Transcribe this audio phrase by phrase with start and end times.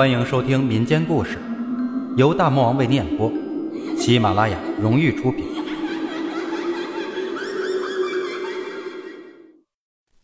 [0.00, 1.38] 欢迎收听民间故事，
[2.16, 3.30] 由大魔王为您演播，
[3.98, 5.44] 喜马拉雅荣誉出品。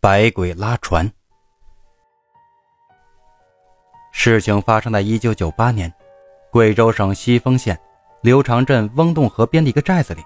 [0.01, 1.12] 百鬼拉船。
[4.12, 5.93] 事情发生在一九九八年，
[6.51, 7.79] 贵州省西丰县
[8.23, 10.23] 刘长镇翁洞河边的一个寨子里。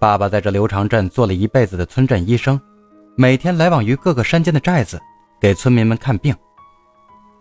[0.00, 2.58] 爸爸在这刘长镇做了一辈子的村镇医生，
[3.14, 4.98] 每天来往于各个山间的寨子，
[5.38, 6.34] 给村民们看病。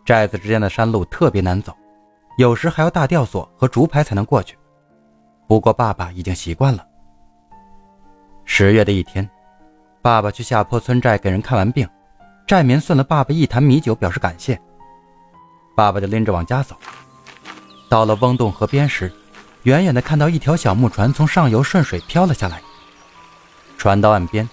[0.04, 1.76] 寨子之间的山路特别难走，
[2.38, 4.58] 有时还要大吊索和竹排才能过去。
[5.48, 6.86] 不过爸爸已经习惯了。
[8.46, 9.30] 十月的一天，
[10.02, 11.88] 爸爸去下坡村寨给人看完病，
[12.48, 14.60] 寨民送了爸爸一坛米酒表示感谢。
[15.76, 16.76] 爸爸就拎着往家走。
[17.88, 19.12] 到了翁洞河边时，
[19.64, 22.62] 远远的看到一条小木船从上游顺水飘了下来。
[23.78, 24.48] 船到岸边，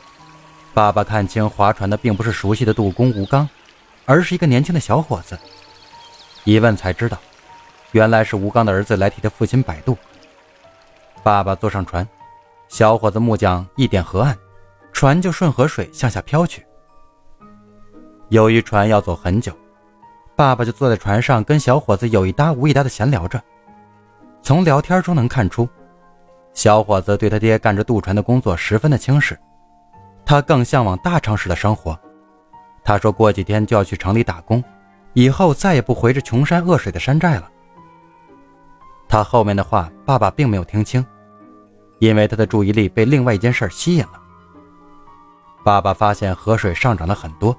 [0.75, 3.49] 爸爸看清划船的并不是熟悉的杜工吴刚。
[4.09, 5.39] 而是一个年轻的小伙子。
[6.45, 7.19] 一问才知道，
[7.93, 9.95] 原来是吴刚的儿子来替他父亲摆渡。
[11.23, 12.09] 爸爸坐上船，
[12.69, 14.35] 小伙子木匠一点河岸，
[14.95, 16.65] 船就顺河水向下飘去。
[18.31, 19.53] 由于船要走很久，
[20.35, 23.39] 爸爸就坐在船上跟小伙子有一搭无一搭的闲聊着。
[24.41, 25.69] 从聊天中能看出，
[26.55, 29.39] 小伙子对他爹干着渡船的工作十分的轻视，
[30.25, 31.99] 他更向往大城市的生活。
[32.89, 34.65] 他说过几天就要去城里打工，
[35.13, 37.53] 以后再也不回这穷山恶水的山寨了。
[39.07, 41.05] 他后面的话，爸爸并没有听清，
[41.99, 44.19] 因为他的注意力被另外一件事吸引了。
[45.63, 47.55] 爸爸发现河水上涨了很多，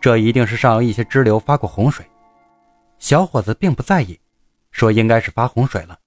[0.00, 2.02] 这一定是上游一些支流发过洪水。
[2.98, 4.18] 小伙子并不在意，
[4.70, 5.98] 说应该是发洪水了，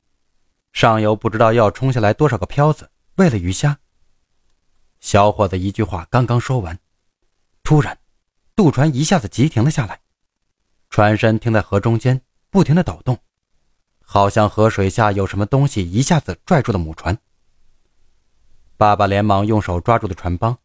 [0.73, 3.77] 上游不知道要冲下来多少个漂子，喂了鱼虾。
[4.99, 6.75] 小伙子一句话刚刚说完，
[7.63, 7.95] 突然。
[8.55, 9.99] 渡船一下子急停了下来，
[10.89, 13.19] 船身停在河中间，不停的抖动，
[14.01, 17.17] 好像河水下有什么东西一下子拽住了母船。
[18.77, 20.57] 爸爸连忙用手抓住了船帮，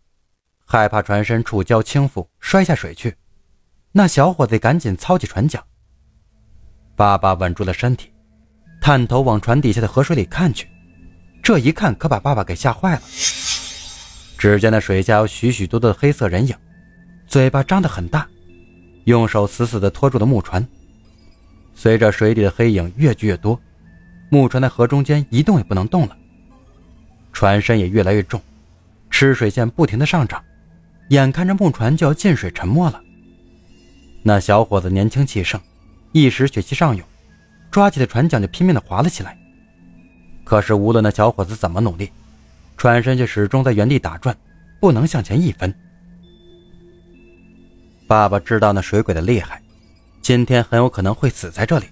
[0.64, 3.16] 害怕船身触礁倾覆摔下水去。
[3.90, 5.60] 那小伙子赶紧操起船桨。
[6.94, 8.12] 爸爸稳住了身体，
[8.80, 10.68] 探头往船底下的河水里看去，
[11.42, 13.02] 这一看可把爸爸给吓坏了。
[14.38, 16.56] 只见那水下有许许多多的黑色人影。
[17.30, 18.26] 嘴巴张得很大，
[19.04, 20.66] 用手死死地拖住了木船。
[21.76, 23.58] 随着水底的黑影越聚越多，
[24.30, 26.16] 木船在河中间一动也不能动了。
[27.32, 28.42] 船身也越来越重，
[29.10, 30.42] 吃水线不停地上涨，
[31.10, 33.00] 眼看着木船就要进水沉没了。
[34.24, 35.60] 那小伙子年轻气盛，
[36.10, 37.06] 一时血气上涌，
[37.70, 39.38] 抓起了船桨就拼命地划了起来。
[40.42, 42.10] 可是无论那小伙子怎么努力，
[42.76, 44.36] 船身却始终在原地打转，
[44.80, 45.72] 不能向前一分。
[48.10, 49.62] 爸爸知道那水鬼的厉害，
[50.20, 51.86] 今天很有可能会死在这里。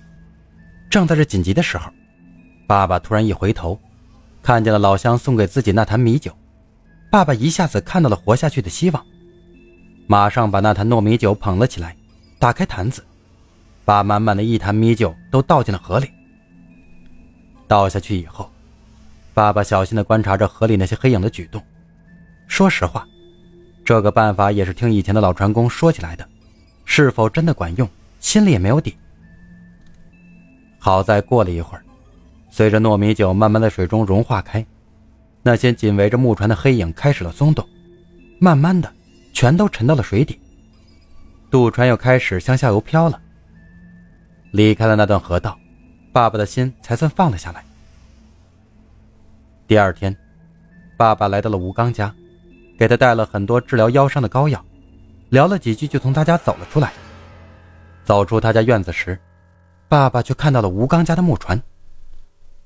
[0.90, 1.92] 正在这紧急的时候，
[2.66, 3.78] 爸爸突然一回头，
[4.42, 6.36] 看见了老乡送给自己那坛米酒。
[7.08, 9.06] 爸爸一下子看到了活下去的希望，
[10.08, 11.94] 马上把那坛糯米酒捧了起来，
[12.40, 13.04] 打开坛子，
[13.84, 16.10] 把满满的一坛米酒都倒进了河里。
[17.68, 18.50] 倒下去以后，
[19.34, 21.62] 爸爸小心地观察着河里那些黑影的举动。
[22.48, 23.06] 说实话。
[23.88, 26.28] 这个办法也是听以前的老船工说起来的，
[26.84, 27.88] 是否真的管用，
[28.21, 28.94] 心里也没有底。
[30.78, 31.82] 好在过了一会儿，
[32.50, 34.62] 随着糯米酒慢慢在水中融化开，
[35.43, 37.66] 那些紧围着木船的黑影开始了松动，
[38.38, 38.93] 慢慢的，
[39.32, 40.38] 全都沉到了水底。
[41.50, 43.19] 渡船又开始向下游飘了。
[44.50, 45.59] 离开了那段河道，
[46.12, 47.65] 爸爸的心才算放了下来。
[49.66, 50.15] 第二天，
[50.99, 52.15] 爸爸来到了吴刚家。
[52.78, 54.64] 给他带了很多治疗腰伤的膏药，
[55.30, 56.92] 聊了几句就从他家走了出来。
[58.04, 59.18] 走出他家院子时，
[59.88, 61.60] 爸爸却看到了吴刚家的木船。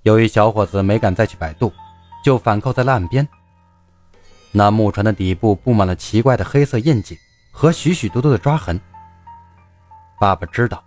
[0.03, 1.73] 由于小伙子没敢再去摆渡，
[2.23, 3.27] 就反扣在了岸边。
[4.51, 7.19] 那木船的底部布满了奇怪的黑色印记
[7.51, 8.79] 和许许多多的抓痕。
[10.21, 10.85] 爸爸知道，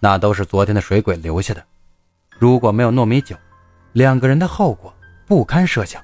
[0.00, 1.64] 那都是昨天的水鬼留下的。
[2.36, 3.36] 如果没有糯米酒，
[3.92, 4.92] 两个人的后果
[5.24, 6.02] 不堪设想。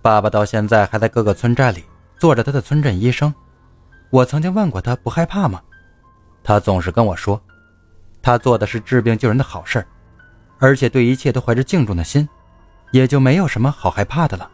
[0.00, 1.84] 爸爸到现在还在各个村寨里
[2.18, 3.32] 做着他的村镇医生。
[4.10, 5.60] 我曾经问过他不害怕吗？
[6.42, 7.40] 他总是跟我说，
[8.22, 9.84] 他做的是治病救人的好事
[10.58, 12.26] 而且对一切都怀着敬重的心，
[12.90, 14.50] 也就没有什么好害怕的了。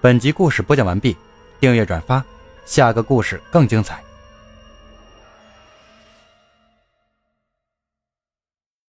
[0.00, 1.16] 本集故事播讲完毕，
[1.58, 2.24] 订阅转发，
[2.64, 4.02] 下个故事更精彩。